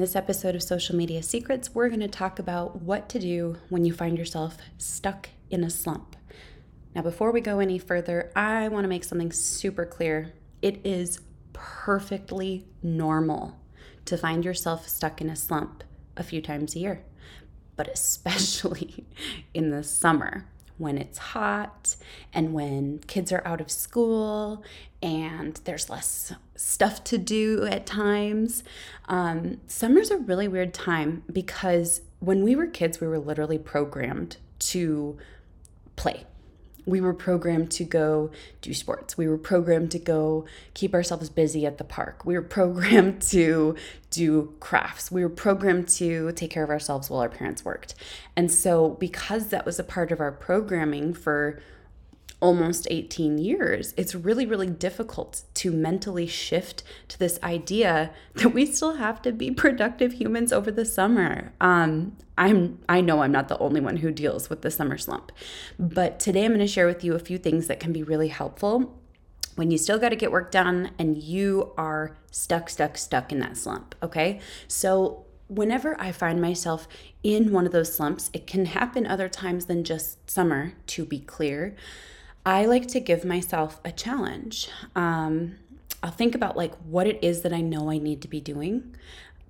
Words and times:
this 0.00 0.16
episode 0.16 0.54
of 0.54 0.62
Social 0.62 0.96
Media 0.96 1.22
Secrets, 1.22 1.74
we're 1.74 1.88
going 1.88 2.00
to 2.00 2.08
talk 2.08 2.38
about 2.38 2.80
what 2.80 3.08
to 3.10 3.18
do 3.18 3.58
when 3.68 3.84
you 3.84 3.92
find 3.92 4.16
yourself 4.16 4.56
stuck 4.78 5.28
in 5.50 5.62
a 5.62 5.68
slump. 5.68 6.16
Now, 6.94 7.02
before 7.02 7.30
we 7.30 7.42
go 7.42 7.60
any 7.60 7.78
further, 7.78 8.32
I 8.34 8.68
want 8.68 8.84
to 8.84 8.88
make 8.88 9.04
something 9.04 9.30
super 9.30 9.84
clear. 9.84 10.32
It 10.62 10.80
is 10.84 11.20
perfectly 11.52 12.66
normal 12.82 13.60
to 14.06 14.16
find 14.16 14.42
yourself 14.44 14.88
stuck 14.88 15.20
in 15.20 15.28
a 15.28 15.36
slump 15.36 15.84
a 16.16 16.22
few 16.22 16.40
times 16.40 16.74
a 16.74 16.78
year, 16.78 17.04
but 17.76 17.88
especially 17.88 19.06
in 19.54 19.70
the 19.70 19.84
summer 19.84 20.46
when 20.80 20.96
it's 20.96 21.18
hot 21.18 21.94
and 22.32 22.52
when 22.54 22.98
kids 23.06 23.30
are 23.30 23.42
out 23.46 23.60
of 23.60 23.70
school 23.70 24.64
and 25.02 25.60
there's 25.64 25.90
less 25.90 26.32
stuff 26.56 27.04
to 27.04 27.18
do 27.18 27.66
at 27.66 27.84
times. 27.86 28.64
Um, 29.08 29.60
summer's 29.66 30.10
a 30.10 30.16
really 30.16 30.48
weird 30.48 30.72
time 30.72 31.22
because 31.30 32.00
when 32.18 32.42
we 32.42 32.56
were 32.56 32.66
kids, 32.66 33.00
we 33.00 33.06
were 33.06 33.18
literally 33.18 33.58
programmed 33.58 34.38
to 34.58 35.18
play 35.96 36.24
we 36.90 37.00
were 37.00 37.14
programmed 37.14 37.70
to 37.72 37.84
go 37.84 38.30
do 38.60 38.74
sports. 38.74 39.16
We 39.16 39.28
were 39.28 39.38
programmed 39.38 39.90
to 39.92 39.98
go 39.98 40.44
keep 40.74 40.94
ourselves 40.94 41.30
busy 41.30 41.64
at 41.66 41.78
the 41.78 41.84
park. 41.84 42.24
We 42.24 42.34
were 42.34 42.42
programmed 42.42 43.22
to 43.30 43.76
do 44.10 44.54
crafts. 44.60 45.10
We 45.10 45.22
were 45.22 45.30
programmed 45.30 45.88
to 45.88 46.32
take 46.32 46.50
care 46.50 46.64
of 46.64 46.70
ourselves 46.70 47.08
while 47.08 47.20
our 47.20 47.28
parents 47.28 47.64
worked. 47.64 47.94
And 48.36 48.50
so, 48.50 48.90
because 48.90 49.48
that 49.48 49.64
was 49.64 49.78
a 49.78 49.84
part 49.84 50.12
of 50.12 50.20
our 50.20 50.32
programming 50.32 51.14
for 51.14 51.60
almost 52.40 52.86
18 52.90 53.38
years, 53.38 53.94
it's 53.96 54.14
really, 54.14 54.46
really 54.46 54.66
difficult 54.66 55.42
to 55.54 55.70
mentally 55.70 56.26
shift 56.26 56.82
to 57.08 57.18
this 57.18 57.38
idea 57.42 58.10
that 58.34 58.50
we 58.50 58.66
still 58.66 58.96
have 58.96 59.20
to 59.22 59.32
be 59.32 59.50
productive 59.50 60.14
humans 60.14 60.52
over 60.52 60.70
the 60.70 60.84
summer. 60.84 61.52
Um, 61.60 62.16
I'm 62.38 62.78
I 62.88 63.02
know 63.02 63.22
I'm 63.22 63.32
not 63.32 63.48
the 63.48 63.58
only 63.58 63.80
one 63.80 63.98
who 63.98 64.10
deals 64.10 64.48
with 64.48 64.62
the 64.62 64.70
summer 64.70 64.96
slump. 64.96 65.30
But 65.78 66.18
today 66.18 66.44
I'm 66.44 66.52
going 66.52 66.60
to 66.60 66.66
share 66.66 66.86
with 66.86 67.04
you 67.04 67.14
a 67.14 67.18
few 67.18 67.36
things 67.36 67.66
that 67.66 67.80
can 67.80 67.92
be 67.92 68.02
really 68.02 68.28
helpful 68.28 68.98
when 69.56 69.70
you 69.70 69.76
still 69.76 69.98
got 69.98 70.08
to 70.08 70.16
get 70.16 70.32
work 70.32 70.50
done 70.50 70.90
and 70.98 71.18
you 71.18 71.72
are 71.76 72.16
stuck 72.30 72.70
stuck 72.70 72.96
stuck 72.96 73.30
in 73.30 73.40
that 73.40 73.58
slump, 73.58 73.94
okay? 74.02 74.40
So 74.68 75.26
whenever 75.48 76.00
I 76.00 76.12
find 76.12 76.40
myself 76.40 76.88
in 77.22 77.52
one 77.52 77.66
of 77.66 77.72
those 77.72 77.94
slumps, 77.94 78.30
it 78.32 78.46
can 78.46 78.66
happen 78.66 79.06
other 79.06 79.28
times 79.28 79.66
than 79.66 79.84
just 79.84 80.30
summer, 80.30 80.72
to 80.86 81.04
be 81.04 81.18
clear. 81.18 81.74
I 82.44 82.64
like 82.64 82.88
to 82.88 83.00
give 83.00 83.24
myself 83.24 83.80
a 83.84 83.92
challenge. 83.92 84.68
Um, 84.96 85.56
I'll 86.02 86.10
think 86.10 86.34
about 86.34 86.56
like 86.56 86.74
what 86.76 87.06
it 87.06 87.18
is 87.22 87.42
that 87.42 87.52
I 87.52 87.60
know 87.60 87.90
I 87.90 87.98
need 87.98 88.22
to 88.22 88.28
be 88.28 88.40
doing. 88.40 88.94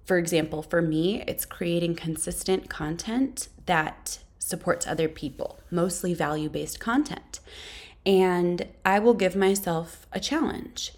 For 0.05 0.19
example, 0.19 0.62
for 0.62 0.83
me, 0.83 1.22
it's 1.28 1.44
creating 1.44 1.94
consistent 1.94 2.68
content 2.68 3.48
that 3.66 4.18
supports 4.38 4.86
other 4.86 5.08
people, 5.08 5.61
mostly 5.70 6.14
value 6.14 6.48
based 6.48 6.80
content. 6.80 7.38
And 8.05 8.66
I 8.84 8.98
will 8.98 9.14
give 9.14 9.36
myself 9.36 10.06
a 10.12 10.18
challenge. 10.18 10.92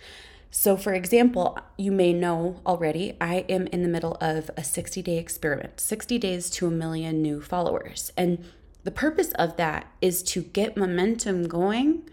So, 0.51 0.77
for 0.77 0.95
example, 0.95 1.59
you 1.77 1.91
may 1.93 2.13
know 2.13 2.61
already, 2.67 3.17
I 3.21 3.47
am 3.49 3.67
in 3.69 3.83
the 3.83 3.89
middle 3.89 4.17
of 4.21 4.51
a 4.57 4.63
60 4.63 5.03
day 5.03 5.19
experiment 5.19 5.81
60 5.81 6.19
days 6.19 6.49
to 6.51 6.67
a 6.67 6.71
million 6.71 7.21
new 7.21 7.41
followers. 7.41 8.13
And 8.17 8.45
the 8.85 8.91
purpose 8.91 9.33
of 9.33 9.57
that 9.57 9.87
is 10.01 10.23
to 10.25 10.43
get 10.43 10.77
momentum 10.77 11.47
going 11.49 12.09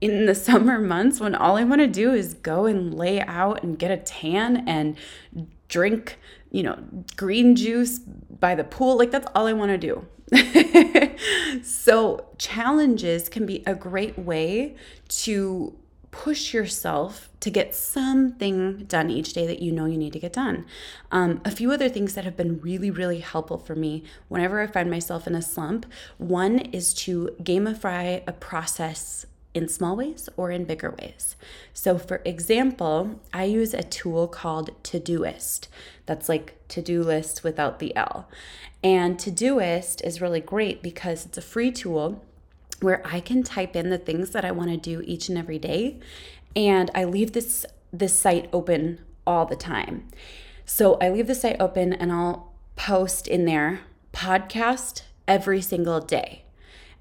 in 0.00 0.26
the 0.26 0.34
summer 0.48 0.78
months 0.78 1.20
when 1.20 1.34
all 1.34 1.56
I 1.56 1.64
want 1.64 1.80
to 1.80 1.86
do 1.86 2.12
is 2.12 2.34
go 2.34 2.66
and 2.66 2.94
lay 2.94 3.20
out 3.20 3.62
and 3.62 3.78
get 3.78 3.90
a 3.90 3.96
tan 3.96 4.66
and 4.68 4.96
drink, 5.68 6.18
you 6.50 6.62
know, 6.62 6.78
green 7.16 7.56
juice 7.56 7.98
by 7.98 8.54
the 8.54 8.64
pool. 8.64 8.96
Like 8.98 9.10
that's 9.10 9.28
all 9.34 9.46
I 9.46 9.52
want 9.52 9.70
to 9.70 9.78
do. 9.78 10.06
so, 11.62 12.26
challenges 12.38 13.28
can 13.28 13.44
be 13.44 13.62
a 13.66 13.74
great 13.74 14.18
way 14.18 14.74
to 15.08 15.76
push 16.14 16.54
yourself 16.54 17.28
to 17.40 17.50
get 17.50 17.74
something 17.74 18.84
done 18.84 19.10
each 19.10 19.32
day 19.32 19.48
that 19.48 19.58
you 19.58 19.72
know 19.72 19.84
you 19.84 19.98
need 19.98 20.12
to 20.12 20.20
get 20.20 20.32
done. 20.32 20.64
Um, 21.10 21.40
a 21.44 21.50
few 21.50 21.72
other 21.72 21.88
things 21.88 22.14
that 22.14 22.24
have 22.24 22.36
been 22.36 22.60
really, 22.60 22.88
really 22.88 23.18
helpful 23.18 23.58
for 23.58 23.74
me 23.74 24.04
whenever 24.28 24.60
I 24.60 24.68
find 24.68 24.88
myself 24.88 25.26
in 25.26 25.34
a 25.34 25.42
slump 25.42 25.86
one 26.16 26.60
is 26.60 26.94
to 26.94 27.34
gamify 27.42 28.22
a 28.28 28.32
process 28.32 29.26
in 29.54 29.68
small 29.68 29.96
ways 29.96 30.28
or 30.36 30.52
in 30.52 30.64
bigger 30.64 30.94
ways. 31.00 31.34
So, 31.72 31.98
for 31.98 32.22
example, 32.24 33.20
I 33.32 33.44
use 33.44 33.74
a 33.74 33.82
tool 33.82 34.28
called 34.28 34.70
Todoist. 34.84 35.66
That's 36.06 36.28
like 36.28 36.54
to 36.68 36.80
do 36.80 37.02
list 37.02 37.42
without 37.42 37.80
the 37.80 37.94
L. 37.96 38.28
And 38.84 39.18
Todoist 39.18 40.00
is 40.04 40.20
really 40.20 40.40
great 40.40 40.80
because 40.80 41.26
it's 41.26 41.38
a 41.38 41.42
free 41.42 41.72
tool 41.72 42.22
where 42.80 43.06
I 43.06 43.20
can 43.20 43.42
type 43.42 43.76
in 43.76 43.90
the 43.90 43.98
things 43.98 44.30
that 44.30 44.44
I 44.44 44.50
want 44.50 44.70
to 44.70 44.76
do 44.76 45.02
each 45.06 45.28
and 45.28 45.38
every 45.38 45.58
day 45.58 46.00
and 46.56 46.90
I 46.94 47.04
leave 47.04 47.32
this 47.32 47.66
this 47.92 48.18
site 48.18 48.48
open 48.52 49.00
all 49.26 49.46
the 49.46 49.56
time. 49.56 50.08
So 50.66 50.94
I 50.94 51.10
leave 51.10 51.26
the 51.26 51.34
site 51.34 51.60
open 51.60 51.92
and 51.92 52.10
I'll 52.10 52.52
post 52.76 53.28
in 53.28 53.44
there 53.44 53.80
podcast 54.12 55.02
every 55.28 55.60
single 55.60 56.00
day. 56.00 56.42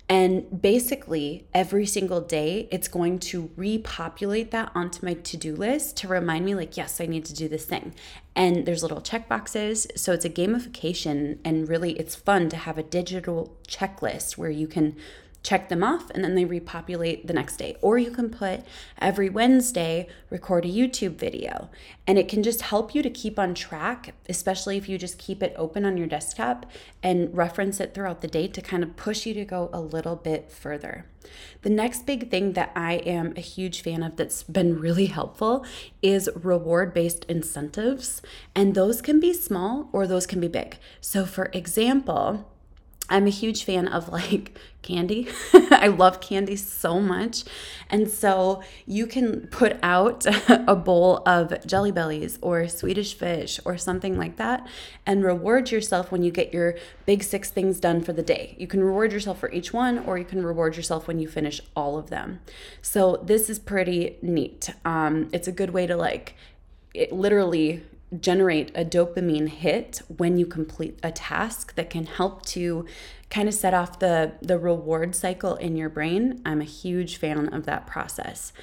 And 0.09 0.61
basically, 0.61 1.47
every 1.53 1.85
single 1.85 2.19
day, 2.19 2.67
it's 2.71 2.89
going 2.89 3.19
to 3.19 3.49
repopulate 3.55 4.51
that 4.51 4.71
onto 4.75 5.03
my 5.03 5.13
to 5.13 5.37
do 5.37 5.55
list 5.55 5.95
to 5.97 6.09
remind 6.09 6.43
me, 6.43 6.53
like, 6.55 6.75
yes, 6.75 6.99
I 6.99 7.05
need 7.05 7.23
to 7.25 7.33
do 7.33 7.47
this 7.47 7.65
thing. 7.65 7.95
And 8.35 8.65
there's 8.65 8.83
little 8.83 9.01
check 9.01 9.29
boxes. 9.29 9.87
So 9.95 10.11
it's 10.11 10.25
a 10.25 10.29
gamification. 10.29 11.39
And 11.45 11.69
really, 11.69 11.93
it's 11.93 12.15
fun 12.15 12.49
to 12.49 12.57
have 12.57 12.77
a 12.77 12.83
digital 12.83 13.57
checklist 13.67 14.37
where 14.37 14.49
you 14.49 14.67
can 14.67 14.97
check 15.43 15.67
them 15.67 15.83
off, 15.83 16.09
and 16.11 16.23
then 16.23 16.35
they 16.35 16.45
repopulate 16.45 17.27
the 17.27 17.33
next 17.33 17.57
day. 17.57 17.75
Or 17.81 17.97
you 17.97 18.09
can 18.09 18.29
put 18.29 18.61
every 18.99 19.29
Wednesday, 19.29 20.07
record 20.29 20.65
a 20.65 20.69
YouTube 20.69 21.15
video. 21.15 21.69
And 22.07 22.17
it 22.17 22.29
can 22.29 22.43
just 22.43 22.63
help 22.63 22.95
you 22.95 23.03
to 23.03 23.09
keep 23.09 23.37
on 23.37 23.53
track, 23.53 24.15
especially 24.27 24.77
if 24.77 24.87
you 24.87 24.97
just 24.97 25.17
keep 25.17 25.43
it 25.43 25.53
open 25.57 25.85
on 25.85 25.97
your 25.97 26.07
desktop 26.07 26.65
and 27.01 27.35
reference 27.35 27.79
it 27.79 27.93
throughout 27.93 28.21
the 28.21 28.27
day 28.27 28.47
to 28.47 28.61
kind 28.61 28.83
of 28.83 28.95
push 28.95 29.25
you 29.25 29.33
to 29.33 29.45
go 29.45 29.69
a 29.73 29.81
little 29.81 30.15
bit 30.15 30.49
further. 30.49 31.05
The 31.61 31.69
next 31.69 32.05
big 32.05 32.29
thing 32.29 32.53
that 32.53 32.71
I 32.75 32.95
am 32.95 33.33
a 33.35 33.41
huge 33.41 33.81
fan 33.81 34.03
of 34.03 34.15
that's 34.15 34.43
been 34.43 34.79
really 34.79 35.05
helpful 35.07 35.65
is 36.01 36.29
reward 36.35 36.93
based 36.93 37.25
incentives. 37.25 38.21
And 38.55 38.75
those 38.75 39.01
can 39.01 39.19
be 39.19 39.33
small 39.33 39.89
or 39.91 40.07
those 40.07 40.25
can 40.25 40.39
be 40.39 40.47
big. 40.47 40.77
So, 40.99 41.25
for 41.25 41.49
example, 41.53 42.49
I'm 43.09 43.27
a 43.27 43.31
huge 43.31 43.65
fan 43.65 43.87
of 43.87 44.09
like 44.09 44.57
candy. 44.81 45.29
I 45.53 45.87
love 45.87 46.19
candy 46.19 46.55
so 46.55 46.99
much. 46.99 47.43
And 47.89 48.09
so 48.09 48.61
you 48.85 49.07
can 49.07 49.47
put 49.47 49.77
out 49.81 50.25
a 50.49 50.75
bowl 50.75 51.21
of 51.25 51.65
jelly 51.65 51.91
bellies 51.91 52.37
or 52.41 52.67
Swedish 52.67 53.13
fish 53.13 53.59
or 53.65 53.77
something 53.77 54.17
like 54.17 54.37
that 54.37 54.67
and 55.05 55.23
reward 55.23 55.71
yourself 55.71 56.11
when 56.11 56.23
you 56.23 56.31
get 56.31 56.53
your 56.53 56.75
big 57.05 57.23
six 57.23 57.49
things 57.49 57.79
done 57.79 58.01
for 58.01 58.13
the 58.13 58.23
day. 58.23 58.55
You 58.57 58.67
can 58.67 58.83
reward 58.83 59.13
yourself 59.13 59.39
for 59.39 59.51
each 59.51 59.73
one 59.73 59.99
or 59.99 60.17
you 60.17 60.25
can 60.25 60.45
reward 60.45 60.75
yourself 60.75 61.07
when 61.07 61.19
you 61.19 61.27
finish 61.27 61.61
all 61.75 61.97
of 61.97 62.09
them. 62.09 62.39
So 62.81 63.21
this 63.23 63.49
is 63.49 63.59
pretty 63.59 64.17
neat. 64.21 64.69
Um, 64.83 65.29
it's 65.31 65.47
a 65.47 65.53
good 65.53 65.69
way 65.71 65.87
to 65.87 65.95
like 65.95 66.35
it 66.93 67.11
literally 67.11 67.83
generate 68.19 68.71
a 68.75 68.85
dopamine 68.85 69.49
hit 69.49 70.01
when 70.17 70.37
you 70.37 70.45
complete 70.45 70.99
a 71.03 71.11
task 71.11 71.75
that 71.75 71.89
can 71.89 72.05
help 72.05 72.45
to 72.45 72.85
kind 73.29 73.47
of 73.47 73.53
set 73.53 73.73
off 73.73 73.99
the 73.99 74.33
the 74.41 74.59
reward 74.59 75.15
cycle 75.15 75.55
in 75.55 75.75
your 75.75 75.89
brain. 75.89 76.41
I'm 76.45 76.61
a 76.61 76.65
huge 76.65 77.17
fan 77.17 77.47
of 77.53 77.65
that 77.65 77.87
process. 77.87 78.53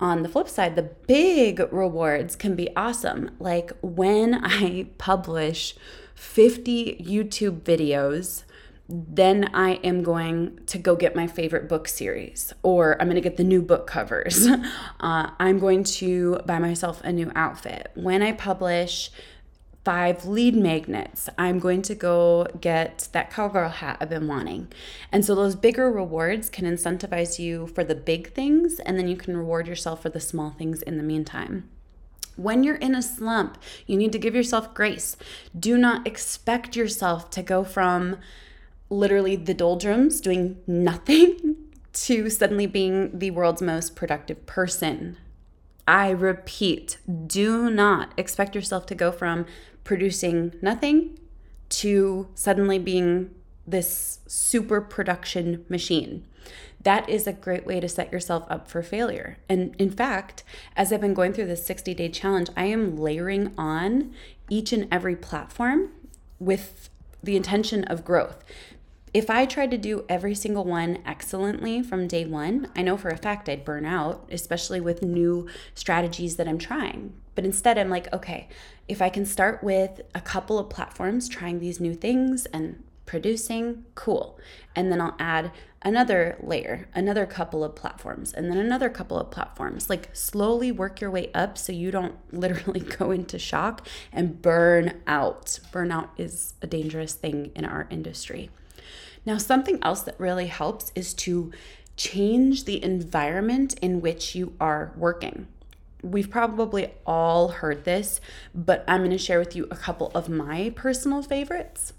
On 0.00 0.22
the 0.22 0.28
flip 0.28 0.48
side, 0.48 0.74
the 0.74 0.82
big 0.82 1.60
rewards 1.70 2.34
can 2.34 2.56
be 2.56 2.74
awesome. 2.76 3.30
Like 3.38 3.72
when 3.80 4.34
I 4.42 4.86
publish 4.98 5.76
50 6.14 7.04
YouTube 7.04 7.60
videos 7.60 8.44
then 8.88 9.50
I 9.54 9.74
am 9.76 10.02
going 10.02 10.60
to 10.66 10.78
go 10.78 10.94
get 10.94 11.16
my 11.16 11.26
favorite 11.26 11.68
book 11.68 11.88
series, 11.88 12.52
or 12.62 13.00
I'm 13.00 13.08
going 13.08 13.14
to 13.14 13.22
get 13.22 13.38
the 13.38 13.44
new 13.44 13.62
book 13.62 13.86
covers. 13.86 14.48
Uh, 15.00 15.30
I'm 15.38 15.58
going 15.58 15.84
to 15.84 16.38
buy 16.46 16.58
myself 16.58 17.02
a 17.04 17.12
new 17.12 17.30
outfit. 17.34 17.90
When 17.94 18.22
I 18.22 18.32
publish 18.32 19.10
five 19.84 20.24
lead 20.24 20.54
magnets, 20.54 21.28
I'm 21.36 21.58
going 21.58 21.82
to 21.82 21.94
go 21.94 22.46
get 22.58 23.08
that 23.12 23.30
cowgirl 23.30 23.68
hat 23.68 23.98
I've 24.00 24.08
been 24.08 24.26
wanting. 24.26 24.72
And 25.12 25.24
so 25.24 25.34
those 25.34 25.56
bigger 25.56 25.90
rewards 25.90 26.48
can 26.48 26.64
incentivize 26.64 27.38
you 27.38 27.66
for 27.66 27.84
the 27.84 27.94
big 27.94 28.32
things, 28.32 28.80
and 28.80 28.98
then 28.98 29.08
you 29.08 29.16
can 29.16 29.36
reward 29.36 29.66
yourself 29.66 30.00
for 30.00 30.08
the 30.08 30.20
small 30.20 30.50
things 30.50 30.80
in 30.80 30.96
the 30.96 31.02
meantime. 31.02 31.68
When 32.36 32.64
you're 32.64 32.76
in 32.76 32.94
a 32.94 33.02
slump, 33.02 33.58
you 33.86 33.96
need 33.96 34.12
to 34.12 34.18
give 34.18 34.34
yourself 34.34 34.72
grace. 34.74 35.16
Do 35.58 35.76
not 35.76 36.06
expect 36.06 36.76
yourself 36.76 37.28
to 37.30 37.42
go 37.42 37.62
from 37.62 38.16
literally 38.90 39.36
the 39.36 39.54
doldrums, 39.54 40.20
doing 40.20 40.58
nothing, 40.66 41.56
to 41.92 42.28
suddenly 42.28 42.66
being 42.66 43.16
the 43.16 43.30
world's 43.30 43.62
most 43.62 43.94
productive 43.94 44.46
person 44.46 45.16
I 45.86 46.10
repeat, 46.10 46.98
do 47.26 47.70
not 47.70 48.12
expect 48.16 48.54
yourself 48.54 48.86
to 48.86 48.94
go 48.94 49.12
from 49.12 49.46
producing 49.84 50.54
nothing 50.62 51.18
to 51.70 52.28
suddenly 52.34 52.78
being 52.78 53.34
this 53.66 54.20
super 54.26 54.80
production 54.80 55.64
machine. 55.68 56.26
That 56.82 57.08
is 57.08 57.26
a 57.26 57.32
great 57.32 57.66
way 57.66 57.80
to 57.80 57.88
set 57.88 58.12
yourself 58.12 58.44
up 58.48 58.68
for 58.68 58.82
failure. 58.82 59.38
And 59.48 59.74
in 59.78 59.90
fact, 59.90 60.44
as 60.76 60.92
I've 60.92 61.00
been 61.00 61.14
going 61.14 61.32
through 61.32 61.46
this 61.46 61.66
60 61.66 61.94
day 61.94 62.08
challenge, 62.08 62.48
I 62.56 62.64
am 62.66 62.96
layering 62.96 63.52
on 63.56 64.12
each 64.50 64.72
and 64.72 64.86
every 64.92 65.16
platform 65.16 65.90
with 66.38 66.90
the 67.24 67.36
intention 67.36 67.84
of 67.84 68.04
growth. 68.04 68.44
If 69.12 69.30
I 69.30 69.46
tried 69.46 69.70
to 69.70 69.78
do 69.78 70.04
every 70.08 70.34
single 70.34 70.64
one 70.64 70.98
excellently 71.06 71.82
from 71.82 72.08
day 72.08 72.24
one, 72.24 72.70
I 72.74 72.82
know 72.82 72.96
for 72.96 73.10
a 73.10 73.16
fact 73.16 73.48
I'd 73.48 73.64
burn 73.64 73.86
out, 73.86 74.28
especially 74.32 74.80
with 74.80 75.02
new 75.02 75.48
strategies 75.74 76.34
that 76.36 76.48
I'm 76.48 76.58
trying. 76.58 77.14
But 77.36 77.44
instead, 77.44 77.78
I'm 77.78 77.90
like, 77.90 78.12
okay, 78.12 78.48
if 78.88 79.00
I 79.00 79.08
can 79.08 79.24
start 79.24 79.62
with 79.62 80.00
a 80.14 80.20
couple 80.20 80.58
of 80.58 80.68
platforms 80.68 81.28
trying 81.28 81.60
these 81.60 81.80
new 81.80 81.94
things 81.94 82.46
and 82.46 82.82
producing, 83.14 83.84
cool. 83.94 84.40
And 84.74 84.90
then 84.90 85.00
I'll 85.00 85.14
add 85.20 85.52
another 85.82 86.36
layer, 86.42 86.88
another 86.96 87.26
couple 87.26 87.62
of 87.62 87.76
platforms, 87.76 88.32
and 88.32 88.50
then 88.50 88.58
another 88.58 88.90
couple 88.90 89.16
of 89.16 89.30
platforms. 89.30 89.88
Like 89.88 90.08
slowly 90.12 90.72
work 90.72 91.00
your 91.00 91.12
way 91.12 91.30
up 91.32 91.56
so 91.56 91.70
you 91.70 91.92
don't 91.92 92.16
literally 92.32 92.80
go 92.80 93.12
into 93.12 93.38
shock 93.38 93.86
and 94.12 94.42
burn 94.42 95.00
out. 95.06 95.60
Burnout 95.70 96.08
is 96.16 96.54
a 96.60 96.66
dangerous 96.66 97.14
thing 97.14 97.52
in 97.54 97.64
our 97.64 97.86
industry. 97.88 98.50
Now, 99.24 99.38
something 99.38 99.78
else 99.80 100.02
that 100.02 100.18
really 100.18 100.48
helps 100.48 100.90
is 100.96 101.14
to 101.14 101.52
change 101.96 102.64
the 102.64 102.82
environment 102.82 103.78
in 103.80 104.00
which 104.00 104.34
you 104.34 104.54
are 104.58 104.92
working. 104.96 105.46
We've 106.02 106.28
probably 106.28 106.90
all 107.06 107.46
heard 107.46 107.84
this, 107.84 108.20
but 108.52 108.84
I'm 108.88 109.02
going 109.02 109.10
to 109.12 109.18
share 109.18 109.38
with 109.38 109.54
you 109.54 109.68
a 109.70 109.76
couple 109.76 110.10
of 110.16 110.28
my 110.28 110.72
personal 110.74 111.22
favorites. 111.22 111.92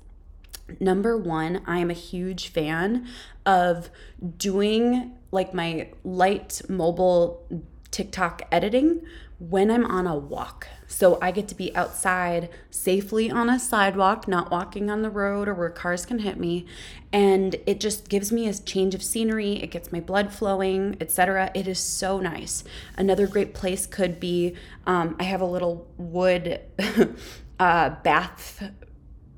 Number 0.80 1.18
one, 1.18 1.62
I 1.66 1.80
am 1.80 1.90
a 1.90 1.96
huge 1.96 2.50
fan 2.50 3.08
of 3.46 3.90
doing 4.38 5.16
like 5.32 5.54
my 5.54 5.90
light 6.04 6.62
mobile 6.68 7.46
TikTok 7.92 8.42
editing 8.52 9.02
when 9.38 9.70
I'm 9.70 9.86
on 9.86 10.08
a 10.08 10.16
walk. 10.16 10.68
So 10.88 11.20
I 11.22 11.32
get 11.32 11.48
to 11.50 11.56
be 11.56 11.76
outside 11.76 12.50
safely 12.70 13.30
on 13.30 13.50
a 13.50 13.60
sidewalk, 13.60 14.28
not 14.28 14.50
walking 14.50 14.90
on 14.90 15.02
the 15.02 15.10
road 15.10 15.48
or 15.48 15.54
where 15.54 15.70
cars 15.70 16.06
can 16.06 16.20
hit 16.20 16.38
me, 16.40 16.66
and 17.12 17.56
it 17.66 17.80
just 17.80 18.10
gives 18.10 18.32
me 18.32 18.48
a 18.48 18.54
change 18.54 18.96
of 18.96 19.04
scenery, 19.04 19.54
it 19.54 19.72
gets 19.72 19.92
my 19.92 20.00
blood 20.00 20.34
flowing, 20.34 20.96
etc. 21.02 21.52
It 21.54 21.68
is 21.68 21.80
so 21.80 22.20
nice. 22.20 22.64
Another 22.98 23.28
great 23.28 23.54
place 23.54 23.86
could 23.86 24.20
be 24.20 24.56
um, 24.88 25.16
I 25.20 25.24
have 25.24 25.42
a 25.42 25.46
little 25.46 25.88
wood 25.98 26.62
uh, 27.60 27.90
bath 28.04 28.72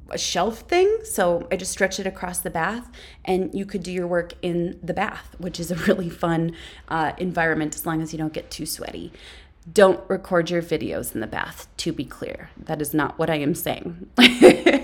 a 0.09 0.18
shelf 0.18 0.62
thing. 0.62 1.00
So 1.04 1.48
I 1.51 1.56
just 1.56 1.71
stretch 1.71 2.00
it 2.00 2.07
across 2.07 2.39
the 2.39 2.50
bath, 2.50 2.89
and 3.25 3.54
you 3.54 3.65
could 3.65 3.83
do 3.83 3.92
your 3.92 4.07
work 4.07 4.33
in 4.42 4.80
the 4.81 4.94
bath, 4.94 5.36
which 5.38 5.59
is 5.59 5.71
a 5.71 5.75
really 5.75 6.09
fun 6.09 6.54
uh, 6.88 7.13
environment 7.18 7.75
as 7.75 7.86
long 7.86 8.01
as 8.01 8.13
you 8.13 8.18
don't 8.18 8.33
get 8.33 8.50
too 8.51 8.65
sweaty. 8.65 9.12
Don't 9.71 10.01
record 10.09 10.50
your 10.50 10.62
videos 10.62 11.13
in 11.13 11.19
the 11.19 11.27
bath, 11.27 11.68
to 11.77 11.92
be 11.92 12.06
clear. 12.06 12.50
That 12.57 12.81
is 12.81 12.94
not 12.94 13.19
what 13.19 13.30
I 13.30 13.36
am 13.36 13.54
saying. 13.54 14.09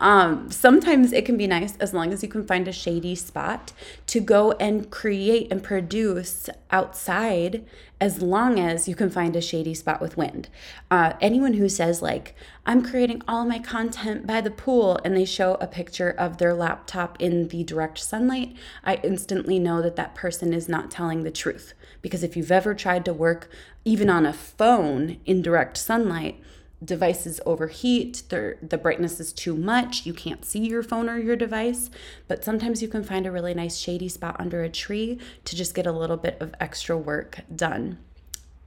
um, 0.00 0.50
sometimes 0.50 1.12
it 1.12 1.24
can 1.24 1.36
be 1.36 1.46
nice 1.46 1.76
as 1.78 1.92
long 1.92 2.12
as 2.12 2.22
you 2.22 2.28
can 2.28 2.46
find 2.46 2.68
a 2.68 2.72
shady 2.72 3.14
spot 3.14 3.72
to 4.06 4.20
go 4.20 4.52
and 4.52 4.90
create 4.90 5.50
and 5.50 5.62
produce 5.62 6.48
outside 6.70 7.64
as 8.00 8.22
long 8.22 8.58
as 8.58 8.88
you 8.88 8.94
can 8.94 9.10
find 9.10 9.36
a 9.36 9.40
shady 9.40 9.74
spot 9.74 10.00
with 10.00 10.16
wind. 10.16 10.48
Uh, 10.90 11.12
anyone 11.20 11.54
who 11.54 11.68
says, 11.68 12.00
like, 12.00 12.34
I'm 12.64 12.82
creating 12.82 13.22
all 13.28 13.44
my 13.44 13.58
content 13.58 14.26
by 14.26 14.40
the 14.40 14.50
pool 14.50 14.98
and 15.04 15.14
they 15.14 15.26
show 15.26 15.54
a 15.60 15.66
picture 15.66 16.10
of 16.10 16.38
their 16.38 16.54
laptop 16.54 17.20
in 17.20 17.48
the 17.48 17.62
direct 17.62 17.98
sunlight, 17.98 18.56
I 18.82 19.00
instantly 19.02 19.58
know 19.58 19.82
that 19.82 19.96
that 19.96 20.14
person 20.14 20.54
is 20.54 20.68
not 20.68 20.90
telling 20.90 21.24
the 21.24 21.30
truth. 21.30 21.74
Because 22.00 22.22
if 22.22 22.36
you've 22.36 22.52
ever 22.52 22.74
tried 22.74 23.04
to 23.04 23.12
work 23.12 23.50
even 23.84 24.08
on 24.08 24.24
a 24.24 24.32
phone 24.32 25.18
in 25.26 25.42
direct 25.42 25.76
sunlight, 25.76 26.40
devices 26.82 27.40
overheat, 27.44 28.22
the 28.28 28.80
brightness 28.82 29.20
is 29.20 29.32
too 29.32 29.54
much, 29.56 30.06
you 30.06 30.14
can't 30.14 30.44
see 30.44 30.60
your 30.60 30.82
phone 30.82 31.08
or 31.08 31.18
your 31.18 31.36
device. 31.36 31.90
But 32.26 32.44
sometimes 32.44 32.80
you 32.82 32.88
can 32.88 33.04
find 33.04 33.26
a 33.26 33.30
really 33.30 33.54
nice 33.54 33.76
shady 33.76 34.08
spot 34.08 34.36
under 34.38 34.62
a 34.62 34.68
tree 34.68 35.18
to 35.44 35.56
just 35.56 35.74
get 35.74 35.86
a 35.86 35.92
little 35.92 36.16
bit 36.16 36.36
of 36.40 36.54
extra 36.60 36.96
work 36.96 37.40
done. 37.54 37.98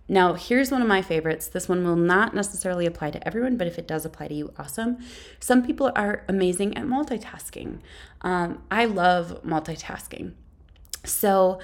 Now, 0.07 0.33
here's 0.33 0.69
one 0.69 0.81
of 0.81 0.87
my 0.87 1.01
favorites. 1.01 1.47
This 1.47 1.69
one 1.69 1.85
will 1.85 1.95
not 1.95 2.35
necessarily 2.35 2.85
apply 2.85 3.11
to 3.11 3.25
everyone, 3.25 3.55
but 3.57 3.67
if 3.67 3.79
it 3.79 3.87
does 3.87 4.05
apply 4.05 4.27
to 4.27 4.33
you, 4.33 4.53
awesome. 4.59 4.97
Some 5.39 5.65
people 5.65 5.91
are 5.95 6.23
amazing 6.27 6.77
at 6.77 6.83
multitasking. 6.83 7.79
Um, 8.21 8.61
I 8.69 8.85
love 8.85 9.41
multitasking. 9.43 10.33
So, 11.05 11.59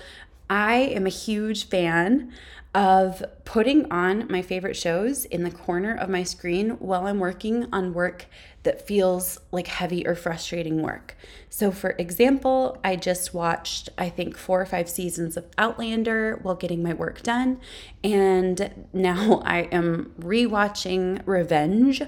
I 0.49 0.75
am 0.75 1.05
a 1.05 1.09
huge 1.09 1.67
fan 1.67 2.31
of 2.75 3.23
putting 3.45 3.91
on 3.91 4.27
my 4.29 4.43
favorite 4.43 4.75
shows 4.75 5.25
in 5.25 5.43
the 5.43 5.49
corner 5.49 5.95
of 5.95 6.07
my 6.07 6.21
screen 6.21 6.71
while 6.71 7.07
I'm 7.07 7.19
working 7.19 7.67
on 7.73 7.95
work 7.95 8.27
that 8.61 8.85
feels 8.85 9.39
like 9.51 9.67
heavy 9.67 10.05
or 10.05 10.13
frustrating 10.13 10.83
work. 10.83 11.15
So, 11.49 11.71
for 11.71 11.91
example, 11.97 12.77
I 12.83 12.95
just 12.95 13.33
watched, 13.33 13.89
I 13.97 14.09
think, 14.09 14.37
four 14.37 14.61
or 14.61 14.65
five 14.65 14.87
seasons 14.87 15.35
of 15.35 15.45
Outlander 15.57 16.39
while 16.43 16.55
getting 16.55 16.83
my 16.83 16.93
work 16.93 17.23
done. 17.23 17.59
And 18.03 18.85
now 18.93 19.41
I 19.45 19.61
am 19.71 20.13
rewatching 20.19 21.21
Revenge. 21.25 22.03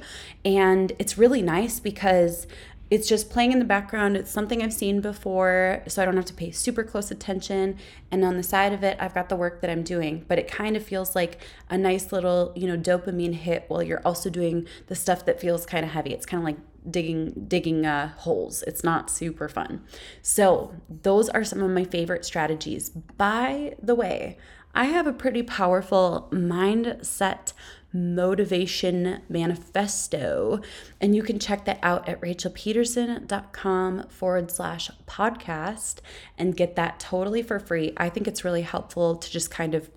And 0.45 0.91
it's 0.99 1.17
really 1.17 1.41
nice 1.41 1.79
because 1.79 2.45
it's 2.91 3.07
just 3.07 3.29
playing 3.29 3.53
in 3.53 3.59
the 3.59 3.65
background. 3.65 4.17
It's 4.17 4.29
something 4.29 4.61
I've 4.61 4.73
seen 4.73 4.99
before, 4.99 5.81
so 5.87 6.01
I 6.01 6.05
don't 6.05 6.17
have 6.17 6.25
to 6.25 6.33
pay 6.33 6.51
super 6.51 6.83
close 6.83 7.09
attention. 7.09 7.77
And 8.11 8.25
on 8.25 8.35
the 8.35 8.43
side 8.43 8.73
of 8.73 8.83
it, 8.83 8.97
I've 8.99 9.13
got 9.13 9.29
the 9.29 9.37
work 9.37 9.61
that 9.61 9.69
I'm 9.69 9.81
doing, 9.81 10.25
but 10.27 10.37
it 10.37 10.49
kind 10.49 10.75
of 10.75 10.83
feels 10.83 11.15
like 11.15 11.41
a 11.69 11.77
nice 11.77 12.11
little, 12.11 12.51
you 12.53 12.67
know, 12.67 12.77
dopamine 12.77 13.33
hit 13.33 13.63
while 13.69 13.81
you're 13.81 14.01
also 14.03 14.29
doing 14.29 14.67
the 14.87 14.95
stuff 14.95 15.23
that 15.25 15.39
feels 15.39 15.65
kind 15.65 15.85
of 15.85 15.91
heavy. 15.91 16.13
It's 16.13 16.25
kind 16.25 16.43
of 16.43 16.45
like 16.45 16.57
digging 16.89 17.45
digging 17.47 17.85
uh, 17.85 18.09
holes. 18.09 18.61
It's 18.63 18.83
not 18.83 19.09
super 19.09 19.47
fun. 19.47 19.85
So 20.21 20.73
those 20.89 21.29
are 21.29 21.45
some 21.45 21.63
of 21.63 21.71
my 21.71 21.85
favorite 21.85 22.25
strategies. 22.25 22.89
By 22.89 23.75
the 23.81 23.95
way, 23.95 24.37
I 24.75 24.85
have 24.85 25.07
a 25.07 25.13
pretty 25.13 25.43
powerful 25.43 26.27
mindset 26.31 27.53
motivation 27.93 29.21
manifesto. 29.29 30.61
And 30.99 31.15
you 31.15 31.23
can 31.23 31.39
check 31.39 31.65
that 31.65 31.79
out 31.83 32.07
at 32.07 32.21
rachelpedersen.com 32.21 34.07
forward 34.07 34.51
slash 34.51 34.91
podcast 35.07 35.99
and 36.37 36.55
get 36.55 36.75
that 36.75 36.99
totally 36.99 37.41
for 37.41 37.59
free. 37.59 37.93
I 37.97 38.09
think 38.09 38.27
it's 38.27 38.43
really 38.43 38.61
helpful 38.61 39.15
to 39.15 39.29
just 39.29 39.51
kind 39.51 39.75
of 39.75 39.89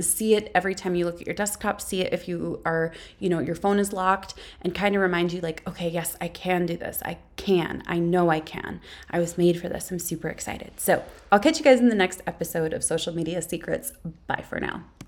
see 0.00 0.34
it 0.34 0.50
every 0.54 0.74
time 0.74 0.94
you 0.94 1.04
look 1.04 1.20
at 1.20 1.26
your 1.26 1.34
desktop 1.34 1.80
see 1.80 2.02
it 2.02 2.12
if 2.12 2.28
you 2.28 2.60
are 2.66 2.92
you 3.18 3.28
know 3.28 3.38
your 3.38 3.54
phone 3.54 3.78
is 3.78 3.90
locked 3.90 4.34
and 4.60 4.74
kind 4.74 4.94
of 4.94 5.00
remind 5.00 5.32
you 5.32 5.40
like 5.40 5.66
okay 5.66 5.88
yes 5.88 6.14
i 6.20 6.28
can 6.28 6.66
do 6.66 6.76
this. 6.76 7.00
I 7.04 7.16
can. 7.36 7.82
I 7.86 7.98
know 7.98 8.28
i 8.28 8.40
can. 8.40 8.80
I 9.10 9.18
was 9.18 9.38
made 9.38 9.58
for 9.58 9.68
this. 9.68 9.90
I'm 9.90 9.98
super 9.98 10.28
excited. 10.28 10.72
So 10.76 11.02
i'll 11.32 11.40
catch 11.40 11.58
you 11.58 11.64
guys 11.64 11.80
in 11.80 11.88
the 11.88 11.94
next 11.94 12.20
episode 12.26 12.72
of 12.72 12.84
social 12.84 13.14
media 13.14 13.40
secrets. 13.40 13.92
Bye 14.26 14.44
for 14.46 14.60
now 14.60 14.84